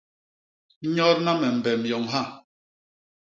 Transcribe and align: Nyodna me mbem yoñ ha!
Nyodna 0.93 1.31
me 1.39 1.47
mbem 1.57 1.81
yoñ 1.89 2.05
ha! 2.11 2.21